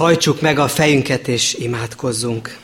[0.00, 2.58] Hajtsuk meg a fejünket és imádkozzunk.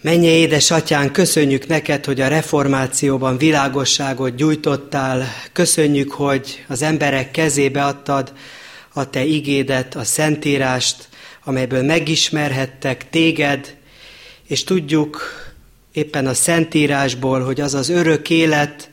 [0.00, 7.84] Menje édes atyán, köszönjük neked, hogy a reformációban világosságot gyújtottál, köszönjük, hogy az emberek kezébe
[7.84, 8.32] adtad
[8.92, 11.08] a te igédet, a szentírást,
[11.44, 13.76] amelyből megismerhettek téged,
[14.46, 15.20] és tudjuk
[15.92, 18.90] éppen a szentírásból, hogy az az örök élet,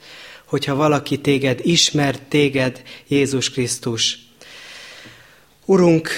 [0.49, 4.19] hogyha valaki téged ismer, téged, Jézus Krisztus.
[5.65, 6.09] Urunk,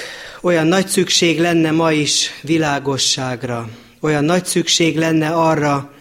[0.42, 5.94] olyan nagy szükség lenne ma is világosságra, olyan nagy szükség lenne arra,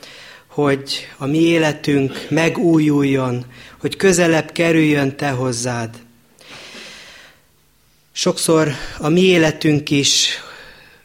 [0.47, 3.45] hogy a mi életünk megújuljon,
[3.79, 5.95] hogy közelebb kerüljön Te hozzád.
[8.13, 10.29] Sokszor a mi életünk is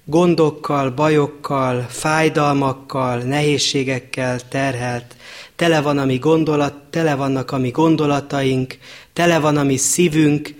[0.05, 5.15] gondokkal, bajokkal, fájdalmakkal, nehézségekkel terhelt,
[5.55, 8.77] tele van a mi gondolat, tele vannak a mi gondolataink,
[9.13, 10.55] tele van a mi szívünk,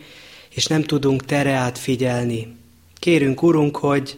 [0.50, 2.56] és nem tudunk tere átfigyelni.
[3.00, 4.18] Kérünk, Urunk, hogy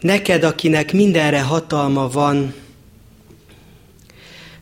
[0.00, 2.54] neked, akinek mindenre hatalma van,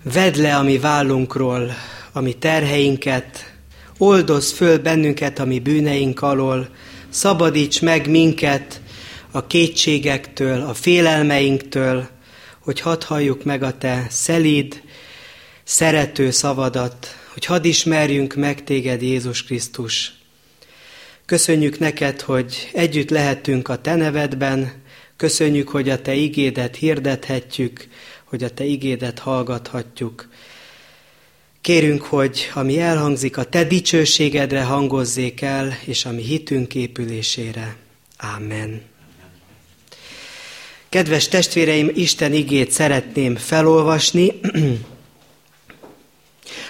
[0.02, 1.70] vedd le a mi vállunkról
[2.12, 3.54] a mi terheinket,
[3.98, 6.68] oldoz föl bennünket a mi bűneink alól,
[7.08, 8.80] szabadíts meg minket
[9.30, 12.08] a kétségektől, a félelmeinktől,
[12.58, 14.82] hogy hadd halljuk meg a te szelíd,
[15.64, 20.12] szerető szavadat, hogy hadd ismerjünk meg téged, Jézus Krisztus.
[21.26, 24.82] Köszönjük neked, hogy együtt lehetünk a te nevedben,
[25.16, 27.88] köszönjük, hogy a te igédet hirdethetjük,
[28.24, 30.28] hogy a te igédet hallgathatjuk.
[31.60, 37.76] Kérünk, hogy ami elhangzik, a te dicsőségedre hangozzék el, és ami hitünk épülésére.
[38.36, 38.89] Amen.
[40.90, 44.40] Kedves testvéreim, Isten igét szeretném felolvasni.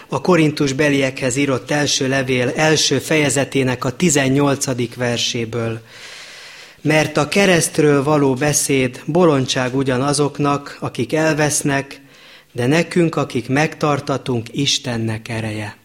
[0.08, 4.94] A Korintus beliekhez írott első levél első fejezetének a 18.
[4.96, 5.80] verséből.
[6.80, 12.00] Mert a keresztről való beszéd bolondság ugyanazoknak, akik elvesznek,
[12.52, 15.76] de nekünk, akik megtartatunk, Istennek ereje.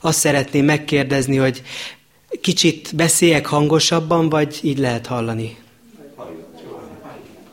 [0.00, 1.62] Azt szeretném megkérdezni, hogy
[2.40, 5.62] kicsit beszéljek hangosabban, vagy így lehet hallani?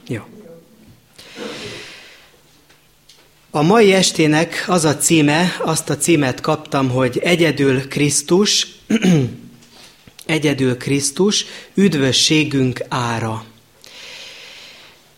[0.07, 0.21] Jó.
[3.51, 8.67] A mai estének az a címe, azt a címet kaptam, hogy Egyedül Krisztus,
[10.25, 13.43] Egyedül Krisztus, üdvösségünk ára.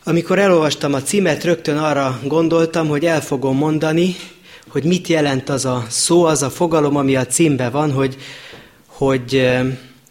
[0.03, 4.15] Amikor elolvastam a címet, rögtön arra gondoltam, hogy el fogom mondani,
[4.67, 8.17] hogy mit jelent az a szó, az a fogalom, ami a címbe van, hogy,
[8.85, 9.50] hogy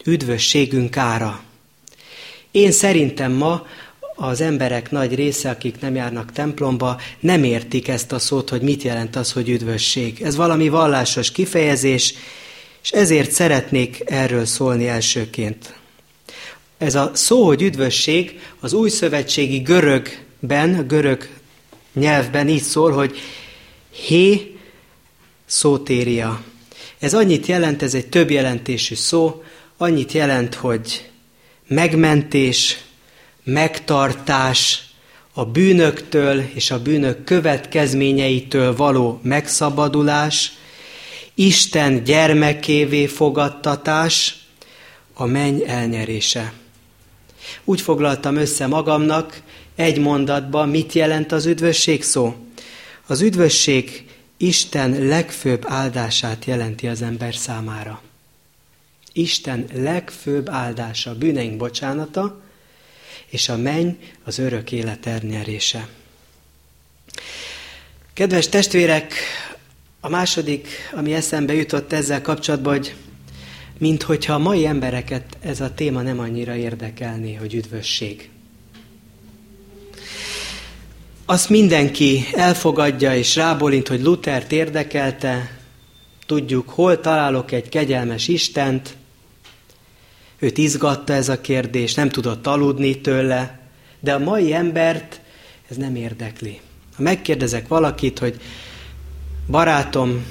[0.04, 1.42] üdvösségünk ára.
[2.50, 3.66] Én szerintem ma
[4.24, 8.82] az emberek nagy része, akik nem járnak templomba, nem értik ezt a szót, hogy mit
[8.82, 10.22] jelent az, hogy üdvösség.
[10.22, 12.14] Ez valami vallásos kifejezés,
[12.82, 15.74] és ezért szeretnék erről szólni elsőként.
[16.78, 21.28] Ez a szó, hogy üdvösség, az új szövetségi görögben, görög
[21.94, 23.18] nyelvben így szól, hogy
[23.90, 24.56] hé
[25.46, 26.42] szótéria.
[26.98, 29.42] Ez annyit jelent, ez egy több jelentésű szó,
[29.76, 31.10] annyit jelent, hogy
[31.66, 32.78] megmentés,
[33.44, 34.86] megtartás,
[35.34, 40.52] a bűnöktől és a bűnök következményeitől való megszabadulás,
[41.34, 44.36] Isten gyermekévé fogadtatás,
[45.14, 46.52] a menny elnyerése.
[47.64, 49.42] Úgy foglaltam össze magamnak
[49.74, 52.34] egy mondatban, mit jelent az üdvösség szó.
[53.06, 54.04] Az üdvösség
[54.36, 58.02] Isten legfőbb áldását jelenti az ember számára.
[59.12, 62.40] Isten legfőbb áldása, bűneink bocsánata,
[63.26, 63.90] és a menny
[64.24, 65.88] az örök élet ernyerése.
[68.12, 69.14] Kedves testvérek,
[70.00, 72.94] a második, ami eszembe jutott ezzel kapcsolatban, hogy
[73.78, 78.30] mint hogyha a mai embereket ez a téma nem annyira érdekelné, hogy üdvösség.
[81.24, 85.58] Azt mindenki elfogadja és rábólint, hogy Luthert érdekelte,
[86.26, 88.96] tudjuk, hol találok egy kegyelmes Istent,
[90.42, 93.60] őt izgatta ez a kérdés, nem tudott aludni tőle,
[94.00, 95.20] de a mai embert
[95.70, 96.60] ez nem érdekli.
[96.96, 98.40] Ha megkérdezek valakit, hogy
[99.46, 100.24] barátom,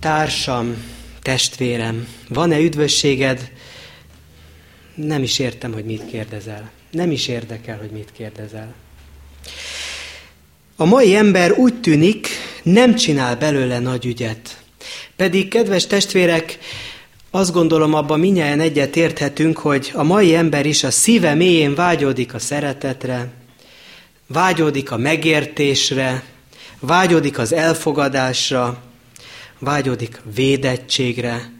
[0.00, 0.84] társam,
[1.20, 3.52] testvérem, van-e üdvösséged?
[4.94, 6.70] Nem is értem, hogy mit kérdezel.
[6.90, 8.74] Nem is érdekel, hogy mit kérdezel.
[10.76, 12.28] A mai ember úgy tűnik,
[12.62, 14.62] nem csinál belőle nagy ügyet.
[15.16, 16.58] Pedig, kedves testvérek,
[17.34, 22.34] azt gondolom, abban minnyáján egyet érthetünk, hogy a mai ember is a szíve mélyén vágyódik
[22.34, 23.32] a szeretetre,
[24.26, 26.24] vágyódik a megértésre,
[26.80, 28.82] vágyódik az elfogadásra,
[29.58, 31.52] vágyódik védettségre,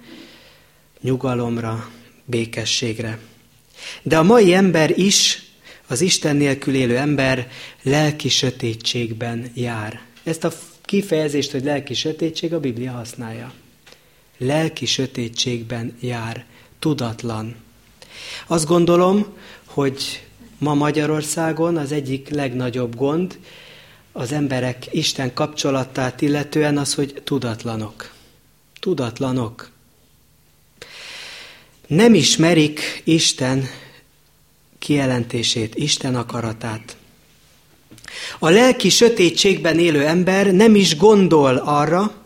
[1.00, 1.88] nyugalomra,
[2.24, 3.18] békességre.
[4.02, 5.42] De a mai ember is,
[5.86, 7.48] az Isten nélkül élő ember
[7.82, 10.00] lelki sötétségben jár.
[10.22, 10.52] Ezt a
[10.84, 13.52] kifejezést, hogy lelki sötétség, a Biblia használja.
[14.42, 16.44] Lelki sötétségben jár,
[16.78, 17.54] tudatlan.
[18.46, 19.26] Azt gondolom,
[19.64, 20.26] hogy
[20.58, 23.38] ma Magyarországon az egyik legnagyobb gond
[24.12, 28.12] az emberek Isten kapcsolatát illetően az, hogy tudatlanok.
[28.80, 29.70] Tudatlanok.
[31.86, 33.68] Nem ismerik Isten
[34.78, 36.96] kijelentését, Isten akaratát.
[38.38, 42.21] A lelki sötétségben élő ember nem is gondol arra,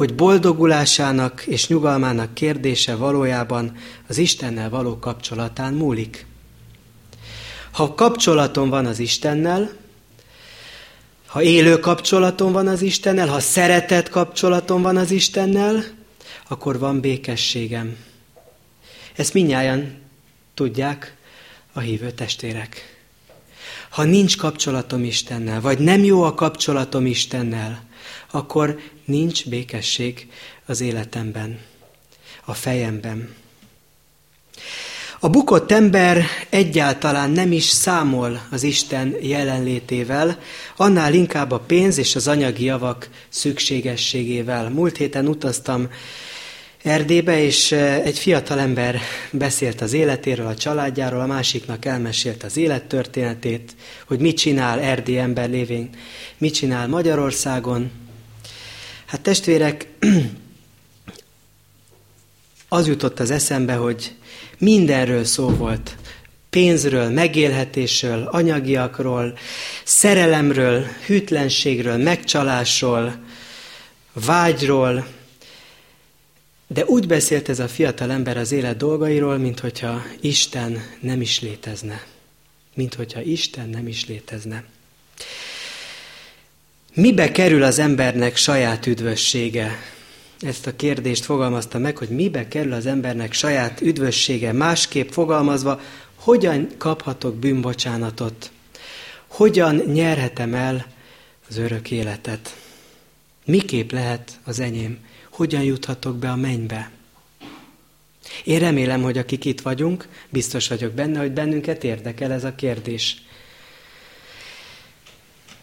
[0.00, 3.76] hogy boldogulásának és nyugalmának kérdése valójában
[4.08, 6.26] az Istennel való kapcsolatán múlik.
[7.70, 9.70] Ha kapcsolatom van az Istennel,
[11.26, 15.84] ha élő kapcsolatom van az Istennel, ha szeretett kapcsolatom van az Istennel,
[16.48, 17.96] akkor van békességem.
[19.16, 19.98] Ezt minnyáján
[20.54, 21.16] tudják
[21.72, 23.02] a hívő testvérek.
[23.90, 27.88] Ha nincs kapcsolatom Istennel, vagy nem jó a kapcsolatom Istennel,
[28.30, 30.28] akkor nincs békesség
[30.66, 31.58] az életemben,
[32.44, 33.34] a fejemben.
[35.22, 40.38] A bukott ember egyáltalán nem is számol az Isten jelenlétével,
[40.76, 44.68] annál inkább a pénz és az anyagi javak szükségességével.
[44.68, 45.88] Múlt héten utaztam
[46.82, 49.00] Erdélybe, és egy fiatal ember
[49.30, 53.74] beszélt az életéről, a családjáról, a másiknak elmesélt az élettörténetét,
[54.06, 55.90] hogy mit csinál Erdély ember lévén,
[56.38, 57.90] mit csinál Magyarországon.
[59.10, 59.86] Hát testvérek,
[62.68, 64.14] az jutott az eszembe, hogy
[64.58, 65.96] mindenről szó volt.
[66.50, 69.38] Pénzről, megélhetésről, anyagiakról,
[69.84, 73.18] szerelemről, hűtlenségről, megcsalásról,
[74.12, 75.06] vágyról,
[76.66, 81.40] de úgy beszélt ez a fiatal ember az élet dolgairól, mint hogyha Isten nem is
[81.40, 82.06] létezne.
[82.74, 84.64] Mint hogyha Isten nem is létezne.
[86.94, 89.78] Mibe kerül az embernek saját üdvössége?
[90.40, 94.52] Ezt a kérdést fogalmazta meg, hogy mibe kerül az embernek saját üdvössége.
[94.52, 95.80] Másképp fogalmazva,
[96.14, 98.50] hogyan kaphatok bűnbocsánatot?
[99.26, 100.86] Hogyan nyerhetem el
[101.48, 102.56] az örök életet?
[103.44, 104.98] Miképp lehet az enyém?
[105.40, 106.90] hogyan juthatok be a mennybe.
[108.44, 113.22] Én remélem, hogy akik itt vagyunk, biztos vagyok benne, hogy bennünket érdekel ez a kérdés.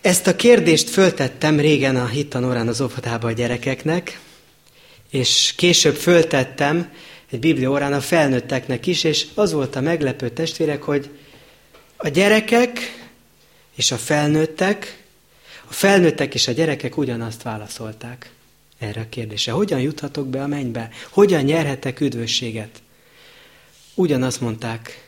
[0.08, 4.20] Ezt a kérdést föltettem régen a hittanórán az óvodába a gyerekeknek,
[5.10, 6.92] és később föltettem
[7.30, 11.10] egy bibliórán a felnőtteknek is, és az volt a meglepő testvérek, hogy
[11.98, 12.80] a gyerekek
[13.76, 15.04] és a felnőttek,
[15.70, 18.32] a felnőttek és a gyerekek ugyanazt válaszolták
[18.78, 19.52] erre a kérdésre.
[19.52, 20.90] Hogyan juthatok be a mennybe?
[21.10, 22.82] Hogyan nyerhetek üdvösséget?
[23.94, 25.07] Ugyanazt mondták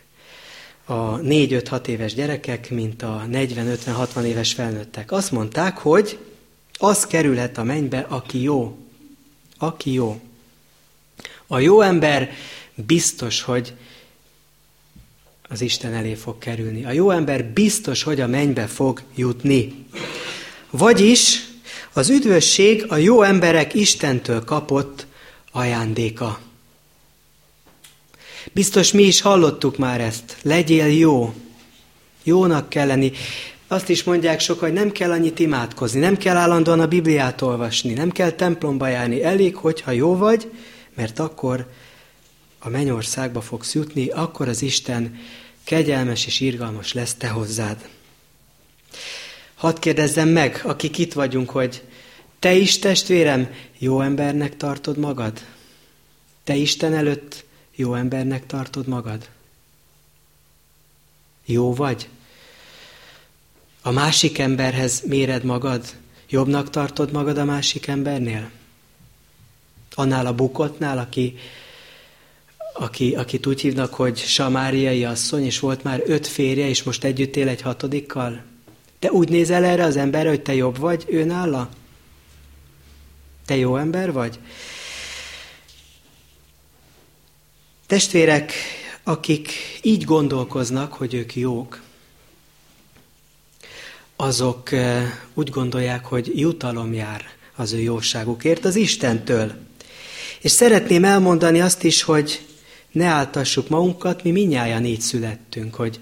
[0.89, 5.11] a 4-5-6 éves gyerekek, mint a 40-50-60 éves felnőttek.
[5.11, 6.17] Azt mondták, hogy
[6.77, 8.77] az kerülhet a mennybe, aki jó.
[9.57, 10.19] Aki jó.
[11.47, 12.31] A jó ember
[12.75, 13.73] biztos, hogy
[15.49, 16.85] az Isten elé fog kerülni.
[16.85, 19.85] A jó ember biztos, hogy a mennybe fog jutni.
[20.69, 21.47] Vagyis
[21.93, 25.05] az üdvösség a jó emberek Istentől kapott
[25.51, 26.39] ajándéka.
[28.51, 30.37] Biztos mi is hallottuk már ezt.
[30.41, 31.33] Legyél jó.
[32.23, 33.11] Jónak kell lenni.
[33.67, 37.93] Azt is mondják sokan, hogy nem kell annyit imádkozni, nem kell állandóan a Bibliát olvasni,
[37.93, 39.23] nem kell templomba járni.
[39.23, 40.51] Elég, hogyha jó vagy,
[40.95, 41.67] mert akkor
[42.59, 45.19] a mennyországba fogsz jutni, akkor az Isten
[45.63, 47.89] kegyelmes és irgalmas lesz te hozzád.
[49.55, 51.81] Hadd kérdezzem meg, akik itt vagyunk, hogy
[52.39, 55.39] te is, testvérem, jó embernek tartod magad?
[56.43, 57.45] Te Isten előtt
[57.79, 59.29] jó embernek tartod magad?
[61.45, 62.09] Jó vagy?
[63.81, 65.95] A másik emberhez méred magad?
[66.29, 68.51] Jobbnak tartod magad a másik embernél?
[69.95, 71.37] Annál a bukottnál, aki,
[72.73, 77.35] aki, akit úgy hívnak, hogy Samáriai asszony, és volt már öt férje, és most együtt
[77.35, 78.43] él egy hatodikkal?
[78.99, 81.69] Te úgy nézel erre az emberre, hogy te jobb vagy ő nála?
[83.45, 84.39] Te jó ember vagy?
[87.89, 88.53] Testvérek,
[89.03, 91.81] akik így gondolkoznak, hogy ők jók,
[94.15, 97.23] azok eh, úgy gondolják, hogy jutalom jár
[97.55, 99.53] az ő jóságukért az Istentől.
[100.41, 102.45] És szeretném elmondani azt is, hogy
[102.91, 105.99] ne áltassuk magunkat, mi minnyáján így születtünk, hogy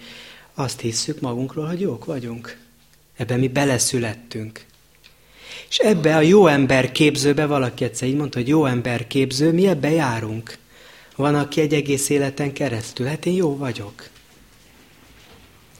[0.53, 2.57] azt hisszük magunkról, hogy jók vagyunk.
[3.17, 4.65] Ebben mi beleszülettünk.
[5.69, 9.67] És ebbe a jó ember képzőbe, valaki egyszer így mondta, hogy jó ember képző, mi
[9.67, 10.57] ebbe járunk.
[11.17, 14.09] Van, aki egy egész életen keresztül, hát én jó vagyok.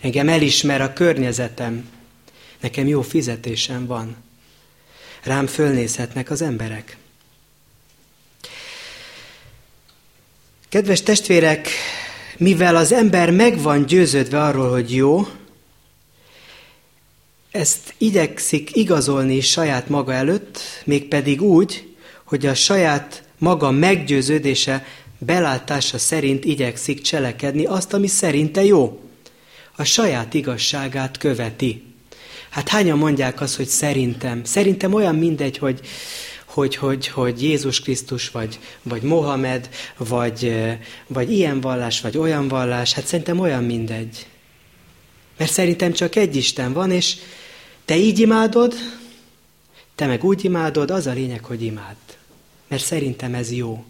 [0.01, 1.89] Engem elismer a környezetem,
[2.59, 4.15] nekem jó fizetésem van.
[5.23, 6.97] Rám fölnézhetnek az emberek.
[10.69, 11.69] Kedves testvérek,
[12.37, 15.27] mivel az ember meg van győződve arról, hogy jó,
[17.51, 24.85] ezt igyekszik igazolni saját maga előtt, mégpedig úgy, hogy a saját maga meggyőződése
[25.17, 29.01] belátása szerint igyekszik cselekedni azt, ami szerinte jó.
[29.75, 31.83] A saját igazságát követi.
[32.49, 34.43] Hát hányan mondják azt, hogy szerintem?
[34.43, 35.79] Szerintem olyan mindegy, hogy,
[36.45, 40.53] hogy, hogy, hogy Jézus Krisztus, vagy, vagy Mohamed, vagy,
[41.07, 44.27] vagy ilyen vallás, vagy olyan vallás, hát szerintem olyan mindegy.
[45.37, 47.15] Mert szerintem csak egy Isten van, és
[47.85, 48.73] te így imádod,
[49.95, 51.95] te meg úgy imádod, az a lényeg, hogy imád.
[52.67, 53.85] Mert szerintem ez jó.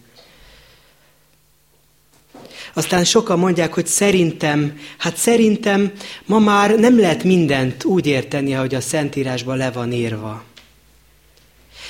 [2.78, 5.92] Aztán sokan mondják, hogy szerintem, hát szerintem
[6.26, 10.42] ma már nem lehet mindent úgy érteni, ahogy a Szentírásban le van írva.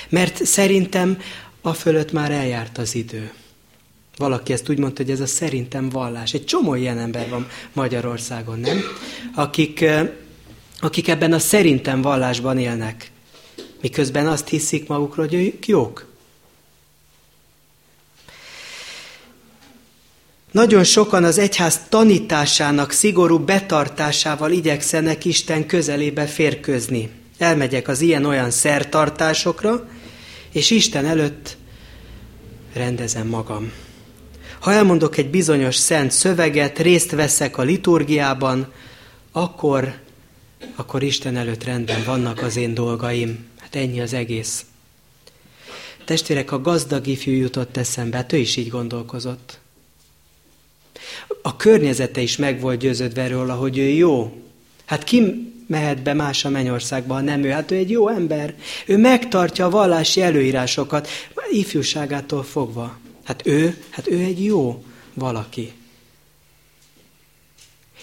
[0.08, 1.18] Mert szerintem
[1.60, 3.32] a fölött már eljárt az idő.
[4.16, 6.34] Valaki ezt úgy mondta, hogy ez a szerintem vallás.
[6.34, 8.80] Egy csomó ilyen ember van Magyarországon, nem?
[9.34, 9.84] Akik,
[10.80, 13.10] akik ebben a szerintem vallásban élnek.
[13.80, 16.07] Miközben azt hiszik magukról, hogy ők jók.
[20.58, 27.10] Nagyon sokan az egyház tanításának szigorú betartásával igyekszenek Isten közelébe férközni.
[27.38, 29.88] Elmegyek az ilyen-olyan szertartásokra,
[30.52, 31.56] és Isten előtt
[32.72, 33.72] rendezem magam.
[34.58, 38.72] Ha elmondok egy bizonyos szent szöveget, részt veszek a liturgiában,
[39.32, 39.94] akkor,
[40.76, 43.46] akkor Isten előtt rendben vannak az én dolgaim.
[43.58, 44.64] Hát ennyi az egész.
[46.04, 49.58] Testvérek, a gazdag ifjú jutott eszembe, hát ő is így gondolkozott.
[51.42, 54.42] A környezete is meg volt győződve erről, hogy ő jó.
[54.84, 57.48] Hát ki mehet be más a mennyországba, ha nem ő?
[57.48, 58.54] Hát ő egy jó ember.
[58.86, 61.08] Ő megtartja a vallási előírásokat,
[61.50, 62.98] ifjúságától fogva.
[63.24, 64.84] Hát ő, hát ő egy jó
[65.14, 65.72] valaki.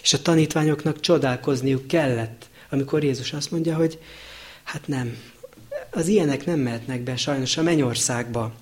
[0.02, 4.00] És a tanítványoknak csodálkozniuk kellett, amikor Jézus azt mondja, hogy
[4.64, 5.18] hát nem,
[5.92, 8.54] az ilyenek nem mehetnek be sajnos a mennyországba.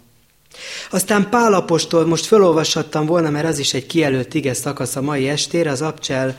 [0.91, 5.72] Aztán Pálapostól most felolvashattam volna, mert az is egy kijelölt ige szakasz a mai estére,
[5.72, 6.38] az Abcsel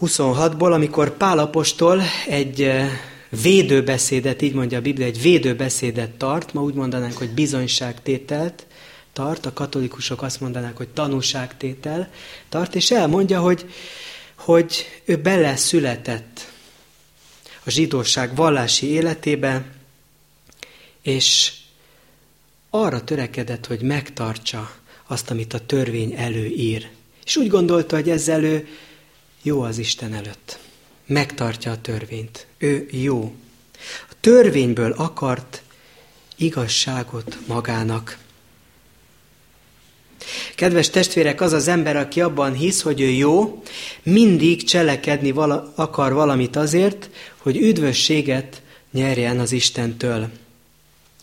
[0.00, 2.90] 26-ból, amikor Pálapostól egy eh,
[3.42, 8.66] védőbeszédet, így mondja a Biblia, egy védőbeszédet tart, ma úgy mondanánk, hogy bizonyságtételt
[9.12, 12.10] tart, a katolikusok azt mondanák, hogy tanúságtétel
[12.48, 13.70] tart, és elmondja, hogy,
[14.34, 16.50] hogy ő bele született
[17.64, 19.64] a zsidóság vallási életébe,
[21.02, 21.52] és
[22.70, 24.70] arra törekedett, hogy megtartsa
[25.06, 26.88] azt, amit a törvény előír.
[27.24, 28.68] És úgy gondolta, hogy ezzel ő
[29.42, 30.58] jó az Isten előtt.
[31.06, 32.46] Megtartja a törvényt.
[32.58, 33.34] Ő jó.
[34.10, 35.62] A törvényből akart
[36.36, 38.18] igazságot magának.
[40.54, 43.62] Kedves testvérek, az az ember, aki abban hisz, hogy ő jó,
[44.02, 50.30] mindig cselekedni vala, akar valamit azért, hogy üdvösséget nyerjen az Istentől.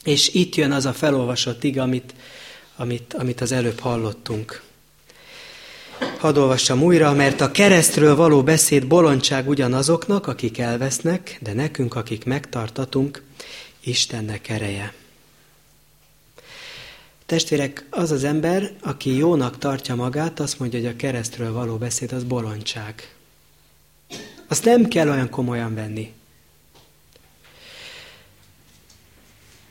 [0.06, 2.14] És itt jön az a felolvasott ig, amit,
[2.76, 4.62] amit, amit az előbb hallottunk.
[6.18, 12.26] Hadd olvassam újra, mert a keresztről való beszéd bolondság ugyanazoknak, akik elvesznek, de nekünk, akik
[12.26, 13.24] megtartatunk,
[13.84, 14.94] Istennek ereje.
[17.26, 22.12] Testvérek, az az ember, aki jónak tartja magát, azt mondja, hogy a keresztről való beszéd
[22.12, 23.16] az bolondság.
[24.48, 26.14] Azt nem kell olyan komolyan venni.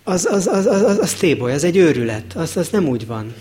[0.05, 3.35] Az, az, az, az, az, az téboly, az egy őrület, az, az nem úgy van.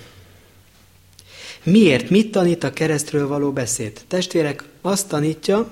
[1.63, 2.09] Miért?
[2.09, 4.01] Mit tanít a keresztről való beszéd?
[4.07, 5.67] Testvérek, azt tanítja,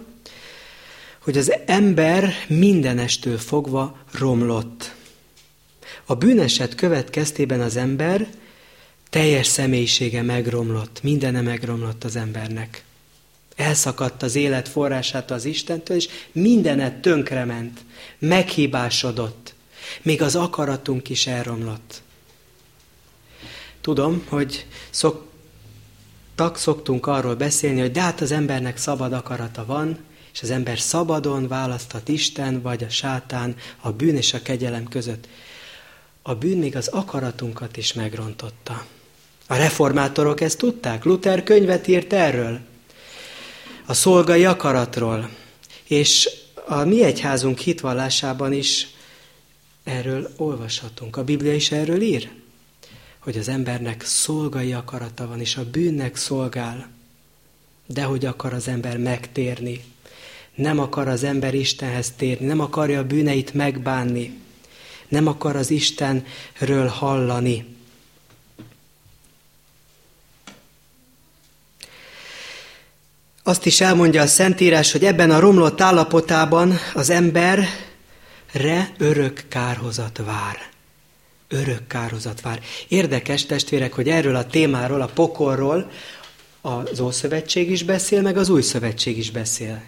[1.20, 4.94] hogy az ember mindenestől fogva romlott.
[6.06, 8.28] A bűneset következtében az ember
[9.10, 12.84] teljes személyisége megromlott, mindene megromlott az embernek.
[13.56, 17.80] Elszakadt az élet forrását az Istentől, és mindenet tönkrement,
[18.20, 19.54] meghibásodott.
[20.02, 22.02] Még az akaratunk is elromlott.
[23.82, 29.98] Tudom, hogy szoktak, szoktunk arról beszélni, hogy de hát az embernek szabad akarata van,
[30.34, 35.28] és az ember szabadon választhat Isten vagy a sátán a bűn és a kegyelem között
[36.22, 38.86] a bűn még az akaratunkat is megrontotta.
[39.48, 41.04] A reformátorok ezt tudták.
[41.04, 42.60] Luther könyvet írt erről,
[43.86, 45.30] a szolgai akaratról.
[45.88, 46.30] És
[46.66, 48.88] a mi egyházunk hitvallásában is
[49.84, 51.18] erről olvashatunk.
[51.18, 52.30] A Biblia is erről ír.
[53.20, 56.90] hogy az embernek szolgai akarata van, és a bűnnek szolgál.
[57.86, 59.84] De hogy akar az ember megtérni.
[60.56, 64.40] Nem akar az ember Istenhez térni, nem akarja a bűneit megbánni.
[65.08, 67.66] Nem akar az Istenről hallani.
[73.44, 77.10] Azt is elmondja a Szentírás, hogy ebben a romlott állapotában az
[78.54, 80.70] emberre örök kárhozat vár.
[81.48, 82.62] Örök kárhozat vár.
[82.88, 85.92] Érdekes testvérek, hogy erről a témáról, a pokorról
[86.62, 89.82] az Ószövetség is beszél, meg az Új Szövetség is beszél.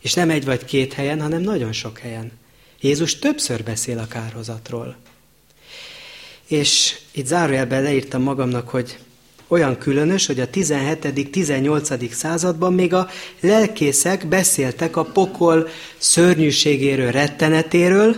[0.00, 2.32] És nem egy vagy két helyen, hanem nagyon sok helyen.
[2.80, 4.96] Jézus többször beszél a kárhozatról.
[6.46, 8.98] És itt zárójelben leírtam magamnak, hogy
[9.50, 12.10] olyan különös, hogy a 17.-18.
[12.10, 13.08] században még a
[13.40, 18.16] lelkészek beszéltek a pokol szörnyűségéről, rettenetéről,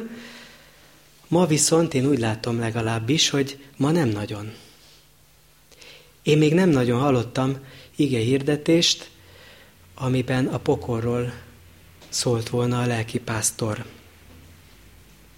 [1.29, 4.53] ma viszont én úgy látom legalábbis, hogy ma nem nagyon.
[6.23, 7.57] Én még nem nagyon hallottam
[7.97, 9.11] ige hirdetést,
[9.95, 11.33] amiben a pokolról
[12.09, 13.85] szólt volna a lelkipásztor.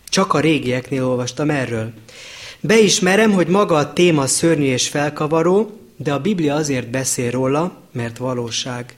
[0.09, 1.93] Csak a régieknél olvastam erről.
[2.61, 8.17] Beismerem, hogy maga a téma szörnyű és felkavaró, de a Biblia azért beszél róla, mert
[8.17, 8.97] valóság.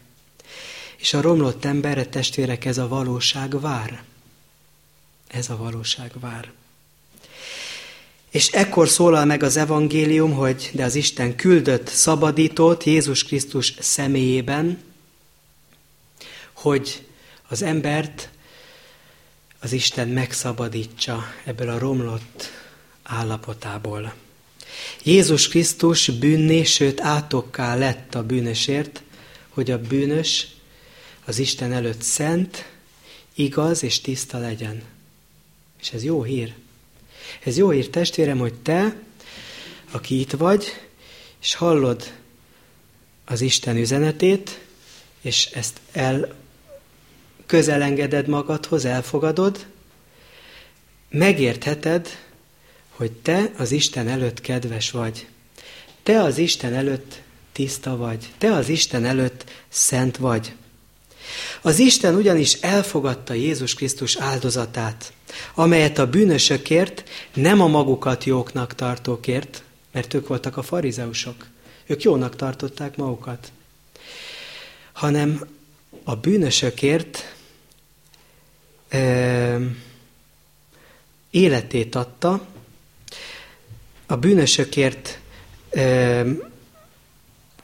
[0.97, 4.03] És a romlott emberre, testvérek, ez a valóság vár.
[5.29, 6.53] Ez a valóság vár.
[8.31, 14.83] És ekkor szólal meg az evangélium, hogy de az Isten küldött szabadítót Jézus Krisztus személyében,
[16.53, 17.07] hogy
[17.49, 18.29] az embert
[19.61, 22.51] az Isten megszabadítsa ebből a romlott
[23.03, 24.15] állapotából.
[25.03, 29.03] Jézus Krisztus bűnné, sőt átokká lett a bűnösért,
[29.49, 30.47] hogy a bűnös
[31.25, 32.69] az Isten előtt szent,
[33.35, 34.83] igaz és tiszta legyen.
[35.81, 36.55] És ez jó hír.
[37.45, 38.97] Ez jó hír, testvérem, hogy te,
[39.91, 40.65] aki itt vagy,
[41.41, 42.13] és hallod
[43.25, 44.61] az Isten üzenetét,
[45.21, 46.35] és ezt el
[47.47, 49.67] közelengeded magadhoz, elfogadod,
[51.09, 52.09] megértheted,
[52.97, 55.27] hogy te az Isten előtt kedves vagy.
[56.03, 57.21] Te az Isten előtt
[57.53, 58.33] tiszta vagy.
[58.39, 60.55] Te az Isten előtt szent vagy.
[61.63, 65.13] Az Isten ugyanis elfogadta Jézus Krisztus áldozatát,
[65.55, 71.47] amelyet a bűnösökért, nem a magukat jóknak tartókért, mert ők voltak a farizeusok.
[71.87, 73.53] Ők jónak tartották magukat.
[74.93, 75.47] Hanem
[76.05, 77.35] a bűnösökért
[78.89, 79.59] e,
[81.31, 82.47] életét adta,
[84.07, 85.19] a bűnösökért
[85.71, 86.31] ö,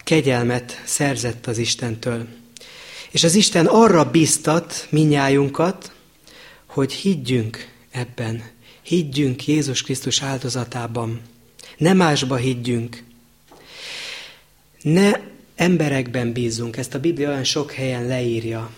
[0.05, 2.27] kegyelmet szerzett az Istentől.
[3.11, 5.93] És az Isten arra biztat minnyájunkat,
[6.67, 8.43] hogy higgyünk ebben,
[8.83, 11.21] higgyünk Jézus Krisztus áldozatában,
[11.77, 13.03] ne másba higgyünk.
[14.83, 15.11] Ne
[15.55, 18.71] emberekben bízzunk, ezt a Biblia olyan sok helyen leírja.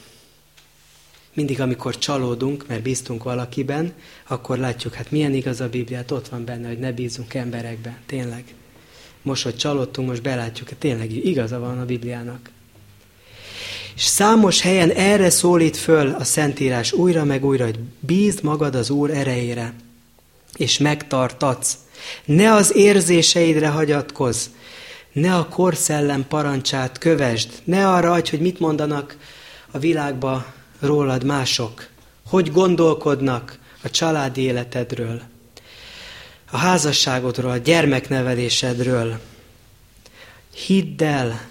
[1.34, 3.92] Mindig, amikor csalódunk, mert bíztunk valakiben,
[4.26, 7.96] akkor látjuk, hát milyen igaz a Bibliát, ott van benne, hogy ne bízzunk emberekben.
[8.06, 8.44] Tényleg.
[9.22, 12.50] Most, hogy csalódtunk, most belátjuk, hogy tényleg igaza van a Bibliának.
[13.94, 18.90] És számos helyen erre szólít föl a Szentírás újra meg újra, hogy bízd magad az
[18.90, 19.74] Úr erejére,
[20.56, 21.76] és megtartatsz.
[22.24, 24.46] Ne az érzéseidre hagyatkozz,
[25.12, 29.16] ne a korszellem parancsát kövesd, ne arra adj, hogy mit mondanak
[29.70, 30.46] a világba
[30.84, 31.88] rólad mások,
[32.26, 35.22] hogy gondolkodnak a családi életedről,
[36.50, 39.20] a házasságodról, a gyermeknevelésedről.
[40.66, 41.48] Hidd el,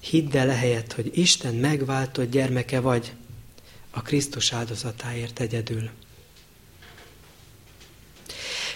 [0.00, 3.12] hidd el ehelyett, hogy Isten megváltott gyermeke vagy
[3.90, 5.90] a Krisztus áldozatáért egyedül.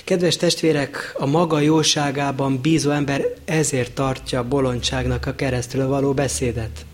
[0.04, 6.86] Kedves testvérek, a maga jóságában bízó ember ezért tartja bolondságnak a keresztül való beszédet.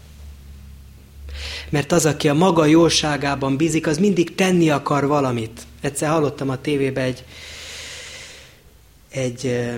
[1.74, 5.60] Mert az, aki a maga jóságában bízik, az mindig tenni akar valamit.
[5.80, 7.24] Egyszer hallottam a tévébe egy,
[9.08, 9.70] egy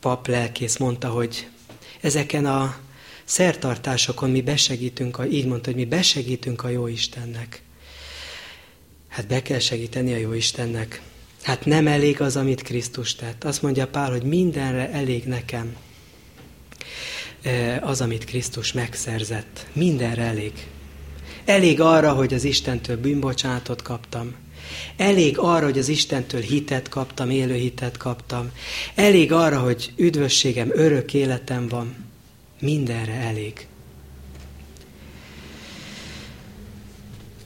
[0.00, 1.48] pap lelkész mondta, hogy
[2.00, 2.76] ezeken a
[3.24, 7.62] szertartásokon mi besegítünk, a, így mondta, hogy mi besegítünk a jó Istennek.
[9.08, 11.02] Hát be kell segíteni a jó Istennek.
[11.42, 13.44] Hát nem elég az, amit Krisztus tett.
[13.44, 15.76] Azt mondja Pál, hogy mindenre elég nekem
[17.80, 19.66] az, amit Krisztus megszerzett.
[19.72, 20.52] Mindenre elég.
[21.44, 24.34] Elég arra, hogy az Istentől bűnbocsánatot kaptam.
[24.96, 28.50] Elég arra, hogy az Istentől hitet kaptam, élő hitet kaptam.
[28.94, 31.94] Elég arra, hogy üdvösségem, örök életem van.
[32.60, 33.66] Mindenre elég.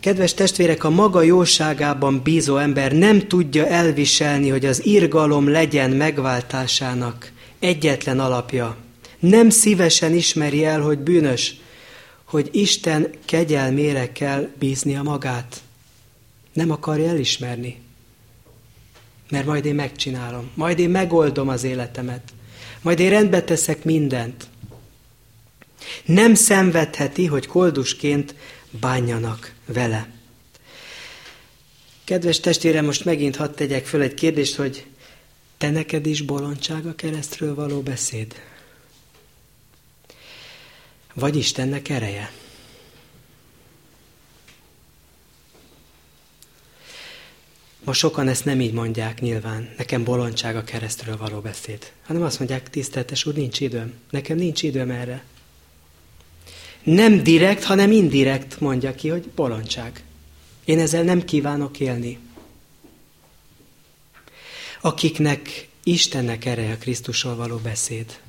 [0.01, 7.33] Kedves testvérek, a maga jóságában bízó ember nem tudja elviselni, hogy az irgalom legyen megváltásának
[7.59, 8.77] egyetlen alapja.
[9.21, 11.55] Nem szívesen ismeri el, hogy bűnös,
[12.25, 15.63] hogy Isten kegyelmére kell bíznia magát.
[16.53, 17.81] Nem akarja elismerni.
[19.31, 22.33] Mert majd én megcsinálom, majd én megoldom az életemet,
[22.83, 24.47] majd én rendbe teszek mindent.
[26.05, 28.35] Nem szenvedheti, hogy koldusként
[28.71, 30.09] bánjanak vele.
[32.05, 34.87] Kedves testvérem, most megint hadd tegyek föl egy kérdést, hogy
[35.59, 38.35] te neked is bolondság a keresztről való beszéd?
[41.15, 42.33] Vagy Istennek ereje?
[47.85, 52.39] Ma sokan ezt nem így mondják nyilván, nekem bolondság a keresztről való beszéd, hanem azt
[52.39, 55.25] mondják, tiszteltes úr, nincs időm, nekem nincs időm erre.
[56.83, 60.03] Nem direkt, hanem indirekt mondja ki, hogy bolondság.
[60.65, 62.19] Én ezzel nem kívánok élni.
[64.81, 68.21] Akiknek Istennek ereje a Krisztusról való beszéd,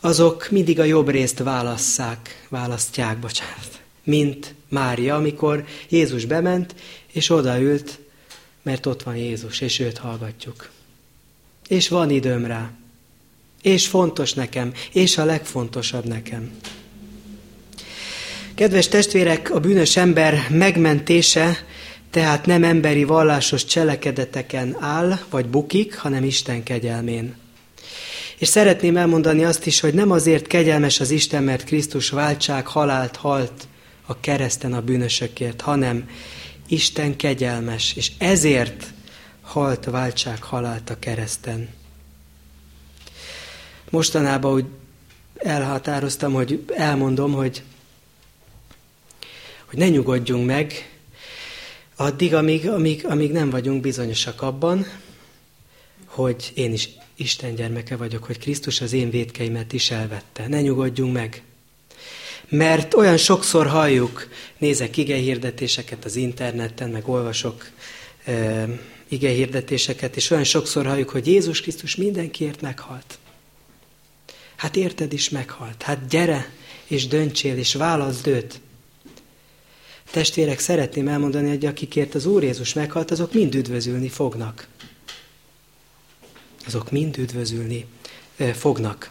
[0.00, 6.74] azok mindig a jobb részt válasszák, választják, bocsánat, mint Mária, amikor Jézus bement,
[7.12, 7.98] és odaült,
[8.62, 10.70] mert ott van Jézus, és őt hallgatjuk.
[11.68, 12.70] És van időm rá.
[13.62, 16.50] És fontos nekem, és a legfontosabb nekem.
[18.54, 21.64] Kedves testvérek, a bűnös ember megmentése
[22.10, 27.34] tehát nem emberi vallásos cselekedeteken áll, vagy bukik, hanem Isten kegyelmén.
[28.38, 33.16] És szeretném elmondani azt is, hogy nem azért kegyelmes az Isten, mert Krisztus váltság halált
[33.16, 33.68] halt
[34.06, 36.08] a kereszten a bűnösökért, hanem
[36.68, 38.92] Isten kegyelmes, és ezért
[39.42, 41.68] halt váltság halált a kereszten.
[43.90, 44.64] Mostanában úgy
[45.36, 47.62] elhatároztam, hogy elmondom, hogy,
[49.64, 50.90] hogy ne nyugodjunk meg,
[51.96, 54.86] addig, amíg, amíg, amíg nem vagyunk bizonyosak abban,
[56.04, 60.48] hogy én is Isten gyermeke vagyok, hogy Krisztus az én védkeimet is elvette.
[60.48, 61.42] Ne nyugodjunk meg.
[62.48, 67.70] Mert olyan sokszor halljuk, nézek igehirdetéseket az interneten, meg olvasok
[68.24, 68.68] e,
[69.08, 73.18] igehirdetéseket, és olyan sokszor halljuk, hogy Jézus Krisztus mindenkiért meghalt.
[74.56, 75.82] Hát érted is meghalt.
[75.82, 76.50] Hát gyere,
[76.86, 78.60] és döntsél, és válaszd őt.
[80.10, 84.66] Testvérek, szeretném elmondani, hogy akikért az Úr Jézus meghalt, azok mind üdvözülni fognak.
[86.66, 87.86] Azok mind üdvözülni
[88.52, 89.10] fognak.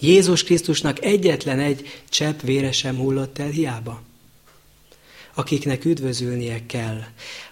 [0.00, 4.02] Jézus Krisztusnak egyetlen egy csepp vére sem hullott el hiába.
[5.34, 7.04] Akiknek üdvözülnie kell.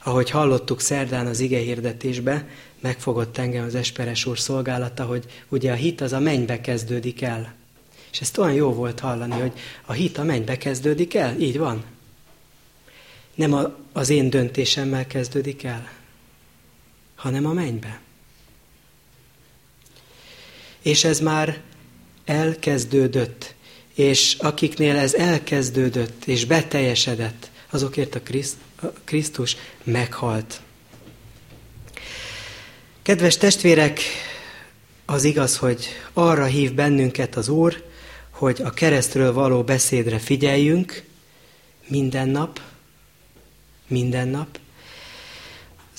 [0.02, 2.48] Ahogy hallottuk szerdán az ige hirdetésbe,
[2.81, 7.55] megfogott engem az Esperes úr szolgálata, hogy ugye a hit az a mennybe kezdődik el.
[8.12, 9.52] És ezt olyan jó volt hallani, hogy
[9.85, 11.40] a hit a mennybe kezdődik el.
[11.40, 11.85] Így van.
[13.35, 15.92] Nem a, az én döntésemmel kezdődik el,
[17.14, 18.02] hanem a mennybe.
[20.83, 21.61] És ez már
[22.25, 23.55] elkezdődött,
[23.95, 30.61] és akiknél ez elkezdődött és beteljesedett, azokért a, Kriszt, a Krisztus meghalt.
[33.03, 34.01] Kedves testvérek,
[35.07, 37.85] az igaz, hogy arra hív bennünket az Úr,
[38.31, 41.05] hogy a keresztről való beszédre figyeljünk
[41.87, 42.61] minden nap,
[43.87, 44.59] minden nap.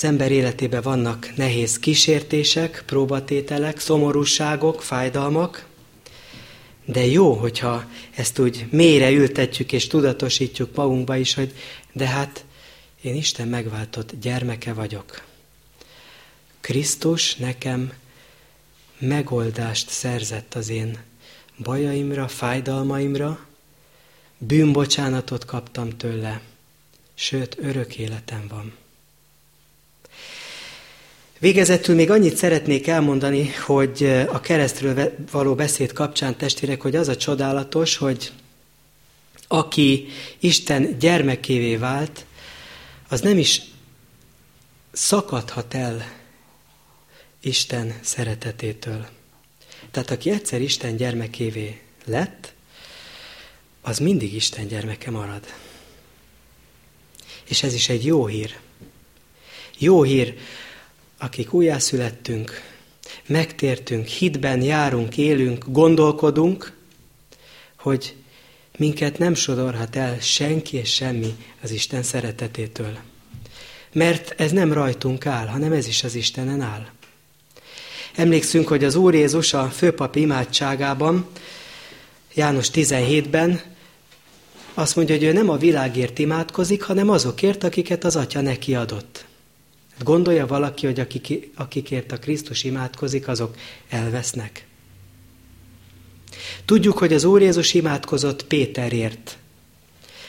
[0.03, 5.65] Az ember életében vannak nehéz kísértések, próbatételek, szomorúságok, fájdalmak,
[6.85, 7.85] de jó, hogyha
[8.15, 11.53] ezt úgy mélyre ültetjük és tudatosítjuk magunkba is, hogy
[11.91, 12.45] de hát
[13.01, 15.23] én Isten megváltott gyermeke vagyok.
[16.61, 17.93] Krisztus nekem
[18.97, 20.97] megoldást szerzett az én
[21.57, 23.45] bajaimra, fájdalmaimra,
[24.37, 26.41] bűnbocsánatot kaptam tőle,
[27.13, 28.81] sőt, örök életem van.
[31.43, 37.17] Végezetül még annyit szeretnék elmondani, hogy a keresztről való beszéd kapcsán testvérek, hogy az a
[37.17, 38.31] csodálatos, hogy
[39.47, 40.07] aki
[40.39, 42.25] Isten gyermekévé vált,
[43.07, 43.61] az nem is
[44.91, 46.11] szakadhat el
[47.41, 49.07] Isten szeretetétől.
[49.91, 52.53] Tehát aki egyszer Isten gyermekévé lett,
[53.81, 55.53] az mindig Isten gyermeke marad.
[57.43, 58.57] És ez is egy jó hír.
[59.77, 60.35] Jó hír,
[61.23, 62.61] akik újjászülettünk,
[63.25, 66.77] megtértünk, hitben járunk, élünk, gondolkodunk,
[67.77, 68.15] hogy
[68.77, 72.97] minket nem sodorhat el senki és semmi az Isten szeretetétől.
[73.93, 76.87] Mert ez nem rajtunk áll, hanem ez is az Istenen áll.
[78.15, 81.27] Emlékszünk, hogy az Úr Jézus a főpap imádságában,
[82.33, 83.61] János 17-ben
[84.73, 89.25] azt mondja, hogy ő nem a világért imádkozik, hanem azokért, akiket az Atya neki adott.
[89.99, 93.55] Gondolja valaki, hogy akik, akikért a Krisztus imádkozik, azok
[93.89, 94.65] elvesznek?
[96.65, 99.37] Tudjuk, hogy az Úr Jézus imádkozott Péterért,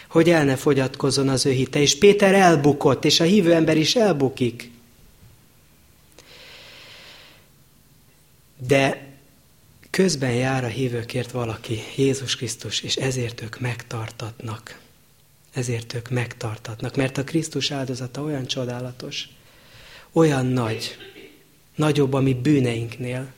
[0.09, 3.97] hogy el ne fogyatkozzon az ő hite, és Péter elbukott, és a hívő ember is
[3.97, 4.71] elbukik.
[8.67, 9.13] De
[9.91, 14.79] közben jár a hívőkért valaki, Jézus Krisztus, és ezért ők megtartatnak.
[15.53, 19.29] Ezért ők megtartatnak, mert a Krisztus áldozata olyan csodálatos,
[20.15, 20.97] olyan nagy,
[21.75, 23.33] nagyobb a mi bűneinknél,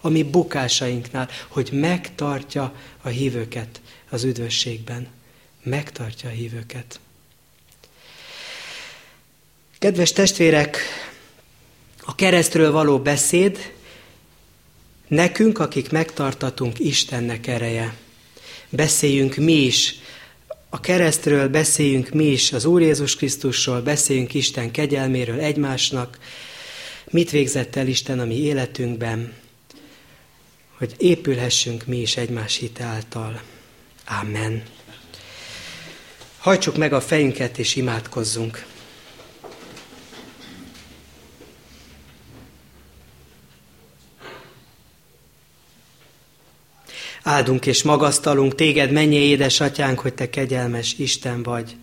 [0.00, 5.08] a mi bukásainknál, hogy megtartja a hívőket az üdvösségben.
[5.62, 7.00] Megtartja a hívőket.
[9.78, 10.78] Kedves testvérek,
[12.00, 13.72] a keresztről való beszéd
[15.08, 17.96] nekünk, akik megtartatunk Istennek ereje.
[18.68, 19.94] Beszéljünk mi is
[20.68, 26.18] a keresztről beszéljünk mi is, az Úr Jézus Krisztusról, beszéljünk Isten kegyelméről egymásnak,
[27.10, 29.32] mit végzett el Isten a mi életünkben,
[30.76, 33.42] hogy épülhessünk mi is egymás hite által.
[34.20, 34.62] Amen.
[36.38, 38.66] Hajtsuk meg a fejünket és imádkozzunk.
[47.28, 51.76] Áldunk és magasztalunk téged, mennyi édesatyánk, hogy te kegyelmes Isten vagy.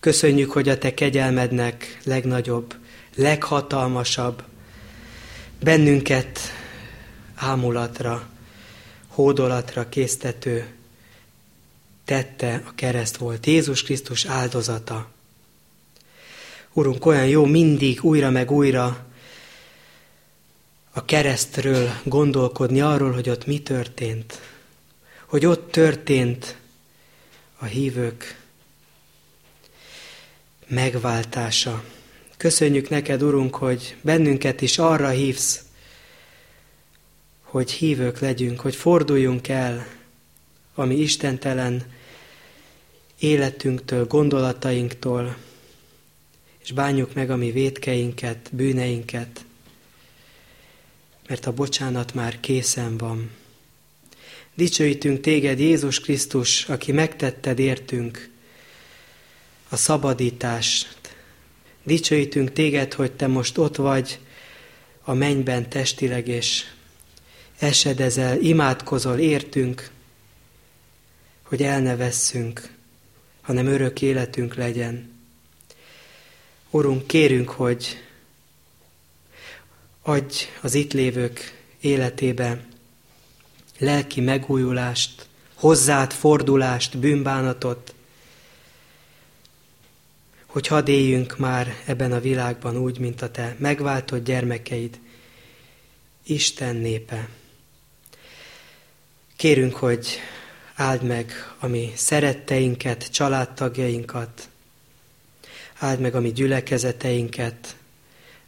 [0.00, 2.74] Köszönjük, hogy a te kegyelmednek legnagyobb,
[3.16, 4.42] leghatalmasabb,
[5.62, 6.38] bennünket
[7.34, 8.28] ámulatra,
[9.08, 10.66] hódolatra késztető
[12.04, 13.46] tette a kereszt volt.
[13.46, 15.10] Jézus Krisztus áldozata.
[16.72, 19.06] Urunk, olyan jó mindig újra meg újra
[20.96, 24.40] a keresztről gondolkodni, arról, hogy ott mi történt.
[25.26, 26.56] Hogy ott történt
[27.58, 28.40] a hívők
[30.66, 31.84] megváltása.
[32.36, 35.62] Köszönjük neked, Urunk, hogy bennünket is arra hívsz,
[37.42, 39.86] hogy hívők legyünk, hogy forduljunk el,
[40.74, 41.82] ami istentelen
[43.18, 45.36] életünktől, gondolatainktól,
[46.58, 49.44] és bánjuk meg a mi védkeinket, bűneinket,
[51.28, 53.30] mert a bocsánat már készen van.
[54.54, 58.30] Dicsőítünk téged, Jézus Krisztus, aki megtetted értünk
[59.68, 61.16] a szabadítást.
[61.82, 64.18] Dicsőítünk téged, hogy te most ott vagy
[65.02, 66.64] a mennyben testileg, és
[67.58, 69.90] esedezel, imádkozol értünk,
[71.42, 72.72] hogy el ne vesszünk,
[73.40, 75.12] hanem örök életünk legyen.
[76.70, 78.03] Urunk, kérünk, hogy
[80.06, 82.64] adj az itt lévők életébe
[83.78, 87.94] lelki megújulást, hozzád fordulást, bűnbánatot,
[90.46, 94.98] hogy hadd éljünk már ebben a világban úgy, mint a te megváltott gyermekeid,
[96.22, 97.28] Isten népe.
[99.36, 100.06] Kérünk, hogy
[100.74, 104.48] áld meg a mi szeretteinket, családtagjainkat,
[105.78, 107.76] áld meg a mi gyülekezeteinket,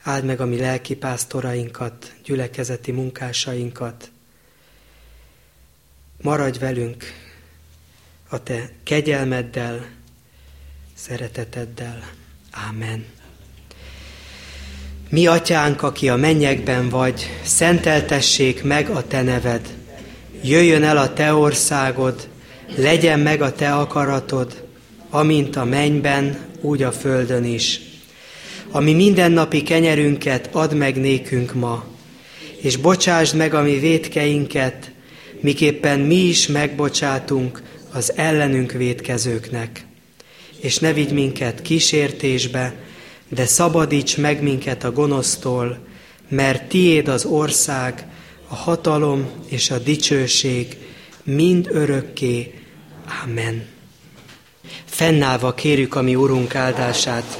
[0.07, 4.11] áld meg a mi lelkipásztorainkat, gyülekezeti munkásainkat.
[6.23, 7.05] Maradj velünk
[8.29, 9.87] a te kegyelmeddel,
[10.95, 12.11] szereteteddel.
[12.51, 13.05] Ámen.
[15.09, 19.75] Mi atyánk, aki a mennyekben vagy, szenteltessék meg a te neved.
[20.43, 22.29] Jöjjön el a te országod,
[22.77, 24.67] legyen meg a te akaratod,
[25.11, 27.95] amint a mennyben, úgy a földön is
[28.77, 31.85] ami mindennapi kenyerünket add meg nékünk ma,
[32.57, 34.91] és bocsásd meg a mi védkeinket,
[35.41, 37.63] miképpen mi is megbocsátunk
[37.93, 39.87] az ellenünk védkezőknek.
[40.61, 42.75] És ne vigy minket kísértésbe,
[43.29, 45.79] de szabadíts meg minket a gonosztól,
[46.29, 48.07] mert tiéd az ország,
[48.49, 50.77] a hatalom és a dicsőség
[51.25, 52.55] mind örökké.
[53.25, 53.65] Amen.
[54.85, 57.39] Fennállva kérjük a mi Urunk áldását.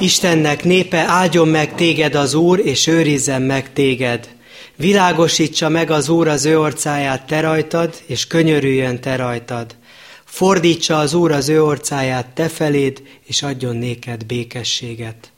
[0.00, 4.28] Istennek népe, áldjon meg téged az Úr, és őrizzen meg téged.
[4.76, 9.76] Világosítsa meg az Úr az ő orcáját te rajtad, és könyörüljön te rajtad.
[10.24, 15.32] Fordítsa az Úr az ő orcáját te feléd, és adjon néked békességet.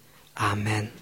[0.52, 0.99] Amen.